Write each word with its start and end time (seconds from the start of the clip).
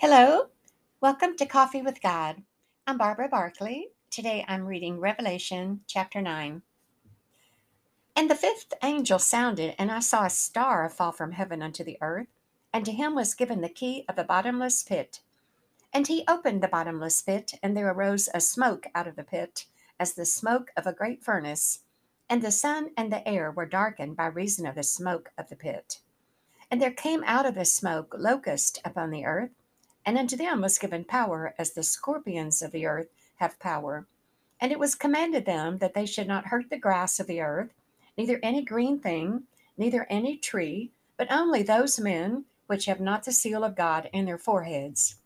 Hello, 0.00 0.46
welcome 1.00 1.36
to 1.36 1.44
Coffee 1.44 1.82
with 1.82 2.00
God. 2.00 2.44
I'm 2.86 2.98
Barbara 2.98 3.28
Barkley. 3.28 3.88
Today 4.10 4.44
I'm 4.46 4.64
reading 4.64 5.00
Revelation 5.00 5.80
chapter 5.88 6.22
9. 6.22 6.62
And 8.14 8.30
the 8.30 8.36
fifth 8.36 8.74
angel 8.84 9.18
sounded, 9.18 9.74
and 9.76 9.90
I 9.90 9.98
saw 9.98 10.24
a 10.24 10.30
star 10.30 10.88
fall 10.88 11.10
from 11.10 11.32
heaven 11.32 11.62
unto 11.62 11.82
the 11.82 11.98
earth, 12.00 12.28
and 12.72 12.84
to 12.84 12.92
him 12.92 13.16
was 13.16 13.34
given 13.34 13.60
the 13.60 13.68
key 13.68 14.04
of 14.08 14.14
the 14.14 14.22
bottomless 14.22 14.84
pit. 14.84 15.18
And 15.92 16.06
he 16.06 16.22
opened 16.28 16.62
the 16.62 16.68
bottomless 16.68 17.20
pit, 17.20 17.54
and 17.60 17.76
there 17.76 17.90
arose 17.90 18.28
a 18.32 18.40
smoke 18.40 18.86
out 18.94 19.08
of 19.08 19.16
the 19.16 19.24
pit, 19.24 19.66
as 19.98 20.12
the 20.12 20.24
smoke 20.24 20.70
of 20.76 20.86
a 20.86 20.92
great 20.92 21.24
furnace, 21.24 21.80
and 22.30 22.40
the 22.40 22.52
sun 22.52 22.90
and 22.96 23.12
the 23.12 23.26
air 23.26 23.50
were 23.50 23.66
darkened 23.66 24.16
by 24.16 24.26
reason 24.26 24.64
of 24.64 24.76
the 24.76 24.84
smoke 24.84 25.32
of 25.36 25.48
the 25.48 25.56
pit. 25.56 25.98
And 26.70 26.80
there 26.80 26.92
came 26.92 27.24
out 27.24 27.46
of 27.46 27.56
the 27.56 27.64
smoke 27.64 28.14
locusts 28.16 28.78
upon 28.84 29.10
the 29.10 29.24
earth 29.24 29.50
and 30.08 30.16
unto 30.16 30.38
them 30.38 30.62
was 30.62 30.78
given 30.78 31.04
power 31.04 31.54
as 31.58 31.72
the 31.72 31.82
scorpions 31.82 32.62
of 32.62 32.72
the 32.72 32.86
earth 32.86 33.08
have 33.36 33.60
power. 33.60 34.06
And 34.58 34.72
it 34.72 34.78
was 34.78 34.94
commanded 34.94 35.44
them 35.44 35.76
that 35.78 35.92
they 35.92 36.06
should 36.06 36.26
not 36.26 36.46
hurt 36.46 36.70
the 36.70 36.78
grass 36.78 37.20
of 37.20 37.26
the 37.26 37.42
earth, 37.42 37.74
neither 38.16 38.40
any 38.42 38.64
green 38.64 39.00
thing, 39.00 39.42
neither 39.76 40.06
any 40.08 40.38
tree, 40.38 40.92
but 41.18 41.30
only 41.30 41.62
those 41.62 42.00
men 42.00 42.46
which 42.68 42.86
have 42.86 43.00
not 43.00 43.24
the 43.24 43.32
seal 43.32 43.62
of 43.62 43.76
God 43.76 44.08
in 44.10 44.24
their 44.24 44.38
foreheads. 44.38 45.16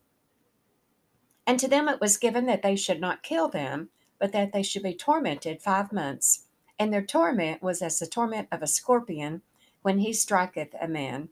And 1.47 1.57
to 1.61 1.69
them 1.69 1.87
it 1.87 2.01
was 2.01 2.17
given 2.17 2.45
that 2.47 2.61
they 2.61 2.75
should 2.75 2.99
not 2.99 3.23
kill 3.23 3.47
them, 3.47 3.87
but 4.19 4.33
that 4.33 4.51
they 4.51 4.63
should 4.63 4.83
be 4.83 4.93
tormented 4.93 5.61
five 5.61 5.93
months. 5.93 6.47
And 6.77 6.91
their 6.91 7.05
torment 7.05 7.63
was 7.63 7.81
as 7.81 7.99
the 7.99 8.05
torment 8.05 8.49
of 8.51 8.61
a 8.61 8.67
scorpion 8.67 9.43
when 9.81 9.99
he 9.99 10.11
striketh 10.11 10.75
a 10.81 10.89
man. 10.89 11.29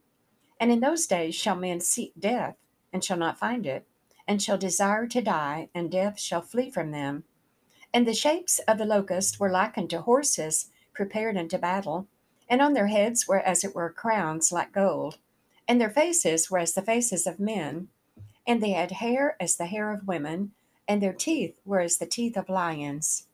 And 0.57 0.71
in 0.71 0.79
those 0.79 1.05
days 1.05 1.35
shall 1.35 1.57
men 1.57 1.81
seek 1.81 2.13
death 2.17 2.55
and 2.93 3.03
shall 3.03 3.17
not 3.17 3.39
find 3.39 3.65
it, 3.65 3.87
and 4.27 4.41
shall 4.41 4.57
desire 4.57 5.07
to 5.07 5.21
die, 5.21 5.69
and 5.73 5.91
death 5.91 6.19
shall 6.19 6.41
flee 6.41 6.69
from 6.69 6.91
them. 6.91 7.23
And 7.93 8.07
the 8.07 8.13
shapes 8.13 8.59
of 8.59 8.77
the 8.77 8.85
locusts 8.85 9.39
were 9.39 9.49
like 9.49 9.77
unto 9.77 9.99
horses 9.99 10.69
prepared 10.93 11.37
unto 11.37 11.57
battle, 11.57 12.07
and 12.47 12.61
on 12.61 12.73
their 12.73 12.87
heads 12.87 13.27
were 13.27 13.39
as 13.39 13.63
it 13.63 13.73
were 13.73 13.89
crowns 13.89 14.51
like 14.51 14.71
gold, 14.71 15.17
and 15.67 15.79
their 15.79 15.89
faces 15.89 16.51
were 16.51 16.59
as 16.59 16.73
the 16.73 16.81
faces 16.81 17.25
of 17.25 17.39
men, 17.39 17.87
and 18.45 18.61
they 18.61 18.71
had 18.71 18.91
hair 18.91 19.35
as 19.39 19.55
the 19.55 19.65
hair 19.65 19.91
of 19.91 20.07
women, 20.07 20.51
and 20.87 21.01
their 21.01 21.13
teeth 21.13 21.55
were 21.65 21.79
as 21.79 21.97
the 21.97 22.05
teeth 22.05 22.35
of 22.35 22.49
lions. 22.49 23.27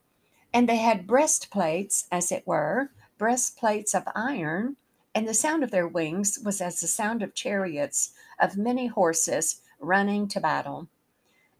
And 0.53 0.69
they 0.69 0.77
had 0.77 1.07
breastplates, 1.07 2.07
as 2.11 2.31
it 2.31 2.45
were, 2.45 2.91
breastplates 3.17 3.93
of 3.95 4.03
iron, 4.15 4.77
and 5.17 5.27
the 5.27 5.33
sound 5.33 5.63
of 5.63 5.71
their 5.71 5.87
wings 5.87 6.37
was 6.45 6.61
as 6.61 6.79
the 6.79 6.85
sound 6.85 7.23
of 7.23 7.33
chariots 7.33 8.11
of 8.39 8.55
many 8.55 8.85
horses 8.85 9.61
running 9.79 10.27
to 10.27 10.39
battle. 10.39 10.89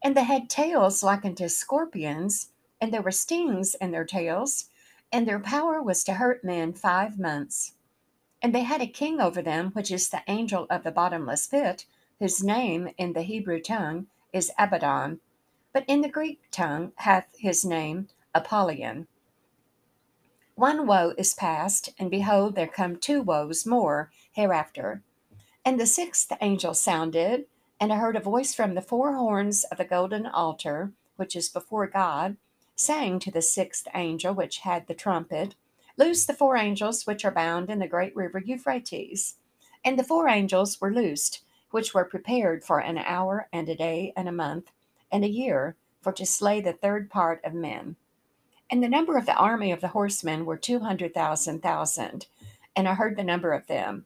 And 0.03 0.15
they 0.15 0.25
had 0.25 0.47
tails 0.47 1.01
like 1.01 1.25
unto 1.25 1.49
scorpions, 1.49 2.49
and 2.79 2.93
there 2.93 3.01
were 3.01 3.09
stings 3.09 3.73
in 3.73 3.89
their 3.89 4.05
tails, 4.05 4.65
and 5.11 5.27
their 5.27 5.39
power 5.39 5.81
was 5.81 6.03
to 6.03 6.13
hurt 6.13 6.43
men 6.43 6.71
five 6.71 7.17
months. 7.17 7.73
And 8.43 8.53
they 8.53 8.61
had 8.61 8.79
a 8.79 8.85
king 8.85 9.19
over 9.19 9.41
them, 9.41 9.71
which 9.71 9.89
is 9.89 10.09
the 10.09 10.21
angel 10.27 10.67
of 10.69 10.83
the 10.83 10.91
bottomless 10.91 11.47
pit, 11.47 11.87
whose 12.19 12.43
name 12.43 12.91
in 12.95 13.13
the 13.13 13.23
Hebrew 13.23 13.59
tongue 13.59 14.05
is 14.31 14.51
Abaddon, 14.59 15.19
but 15.73 15.83
in 15.87 16.01
the 16.01 16.09
Greek 16.09 16.41
tongue 16.51 16.91
hath 16.97 17.25
his 17.35 17.65
name 17.65 18.09
Apollyon. 18.35 19.07
One 20.57 20.87
woe 20.87 21.13
is 21.19 21.35
past, 21.35 21.89
and 21.99 22.09
behold, 22.09 22.55
there 22.55 22.65
come 22.65 22.95
two 22.95 23.21
woes 23.21 23.63
more 23.63 24.09
hereafter. 24.31 25.03
And 25.63 25.79
the 25.79 25.85
sixth 25.85 26.33
angel 26.41 26.73
sounded, 26.73 27.45
and 27.79 27.93
I 27.93 27.97
heard 27.97 28.15
a 28.15 28.19
voice 28.19 28.55
from 28.55 28.73
the 28.73 28.81
four 28.81 29.13
horns 29.13 29.65
of 29.65 29.77
the 29.77 29.85
golden 29.85 30.25
altar, 30.25 30.93
which 31.15 31.35
is 31.35 31.47
before 31.47 31.85
God, 31.85 32.37
saying 32.75 33.19
to 33.19 33.31
the 33.31 33.43
sixth 33.43 33.87
angel 33.93 34.33
which 34.33 34.61
had 34.61 34.87
the 34.87 34.95
trumpet, 34.95 35.53
Loose 35.95 36.25
the 36.25 36.33
four 36.33 36.57
angels 36.57 37.05
which 37.05 37.23
are 37.23 37.29
bound 37.29 37.69
in 37.69 37.77
the 37.77 37.87
great 37.87 38.15
river 38.15 38.39
Euphrates. 38.39 39.35
And 39.85 39.99
the 39.99 40.03
four 40.03 40.27
angels 40.27 40.81
were 40.81 40.91
loosed, 40.91 41.43
which 41.69 41.93
were 41.93 42.03
prepared 42.03 42.63
for 42.63 42.79
an 42.79 42.97
hour 42.97 43.47
and 43.53 43.69
a 43.69 43.75
day 43.75 44.11
and 44.17 44.27
a 44.27 44.31
month 44.31 44.71
and 45.11 45.23
a 45.23 45.29
year, 45.29 45.75
for 46.01 46.11
to 46.13 46.25
slay 46.25 46.61
the 46.61 46.73
third 46.73 47.11
part 47.11 47.45
of 47.45 47.53
men. 47.53 47.95
And 48.69 48.83
the 48.83 48.89
number 48.89 49.17
of 49.17 49.25
the 49.25 49.35
army 49.35 49.71
of 49.71 49.81
the 49.81 49.89
horsemen 49.89 50.45
were 50.45 50.57
two 50.57 50.79
hundred 50.79 51.13
thousand 51.13 51.63
thousand. 51.63 52.27
And 52.75 52.87
I 52.87 52.95
heard 52.95 53.15
the 53.15 53.23
number 53.23 53.53
of 53.53 53.67
them. 53.67 54.05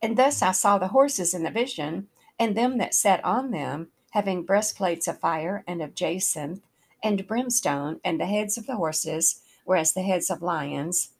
And 0.00 0.16
thus 0.16 0.42
I 0.42 0.52
saw 0.52 0.78
the 0.78 0.88
horses 0.88 1.34
in 1.34 1.42
the 1.42 1.50
vision, 1.50 2.08
and 2.38 2.56
them 2.56 2.78
that 2.78 2.94
sat 2.94 3.24
on 3.24 3.50
them, 3.50 3.88
having 4.10 4.44
breastplates 4.44 5.08
of 5.08 5.18
fire 5.18 5.64
and 5.66 5.82
of 5.82 5.94
jacinth 5.94 6.62
and 7.02 7.26
brimstone, 7.26 8.00
and 8.04 8.20
the 8.20 8.26
heads 8.26 8.56
of 8.56 8.66
the 8.66 8.76
horses 8.76 9.42
were 9.64 9.76
as 9.76 9.92
the 9.92 10.02
heads 10.02 10.30
of 10.30 10.40
lions, 10.40 11.10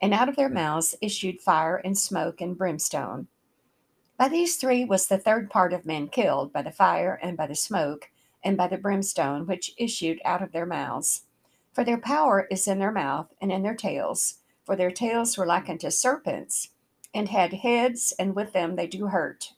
and 0.00 0.14
out 0.14 0.28
of 0.28 0.36
their 0.36 0.48
mouths 0.48 0.94
issued 1.00 1.40
fire 1.40 1.76
and 1.76 1.98
smoke 1.98 2.40
and 2.40 2.56
brimstone. 2.56 3.28
By 4.16 4.28
these 4.28 4.56
three 4.56 4.84
was 4.84 5.06
the 5.06 5.18
third 5.18 5.50
part 5.50 5.72
of 5.72 5.86
men 5.86 6.08
killed, 6.08 6.52
by 6.52 6.62
the 6.62 6.72
fire 6.72 7.18
and 7.22 7.36
by 7.36 7.46
the 7.46 7.54
smoke 7.54 8.10
and 8.42 8.56
by 8.56 8.68
the 8.68 8.78
brimstone 8.78 9.46
which 9.46 9.74
issued 9.76 10.20
out 10.24 10.42
of 10.42 10.52
their 10.52 10.66
mouths. 10.66 11.22
For 11.78 11.84
their 11.84 11.96
power 11.96 12.48
is 12.50 12.66
in 12.66 12.80
their 12.80 12.90
mouth 12.90 13.32
and 13.40 13.52
in 13.52 13.62
their 13.62 13.76
tails, 13.76 14.40
for 14.64 14.74
their 14.74 14.90
tails 14.90 15.38
were 15.38 15.46
like 15.46 15.68
unto 15.68 15.92
serpents, 15.92 16.70
and 17.14 17.28
had 17.28 17.52
heads, 17.52 18.12
and 18.18 18.34
with 18.34 18.52
them 18.52 18.74
they 18.74 18.88
do 18.88 19.06
hurt. 19.06 19.52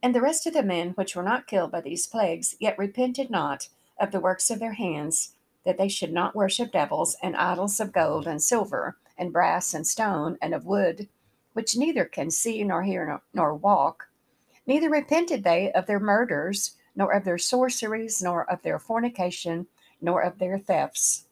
And 0.00 0.14
the 0.14 0.20
rest 0.20 0.46
of 0.46 0.52
the 0.52 0.62
men 0.62 0.90
which 0.90 1.16
were 1.16 1.22
not 1.24 1.48
killed 1.48 1.72
by 1.72 1.80
these 1.80 2.06
plagues 2.06 2.54
yet 2.60 2.78
repented 2.78 3.28
not 3.28 3.70
of 3.98 4.12
the 4.12 4.20
works 4.20 4.50
of 4.50 4.60
their 4.60 4.74
hands, 4.74 5.34
that 5.64 5.78
they 5.78 5.88
should 5.88 6.12
not 6.12 6.36
worship 6.36 6.70
devils 6.70 7.16
and 7.24 7.34
idols 7.34 7.80
of 7.80 7.90
gold 7.90 8.28
and 8.28 8.40
silver, 8.40 8.96
and 9.18 9.32
brass 9.32 9.74
and 9.74 9.84
stone, 9.84 10.38
and 10.40 10.54
of 10.54 10.64
wood, 10.64 11.08
which 11.54 11.76
neither 11.76 12.04
can 12.04 12.30
see 12.30 12.62
nor 12.62 12.84
hear 12.84 13.04
nor, 13.04 13.22
nor 13.34 13.52
walk. 13.52 14.10
Neither 14.64 14.88
repented 14.88 15.42
they 15.42 15.72
of 15.72 15.86
their 15.86 15.98
murders, 15.98 16.76
nor 16.94 17.10
of 17.12 17.24
their 17.24 17.36
sorceries, 17.36 18.22
nor 18.22 18.48
of 18.48 18.62
their 18.62 18.78
fornication, 18.78 19.66
nor 20.00 20.20
of 20.20 20.38
their 20.38 20.56
thefts 20.56 21.24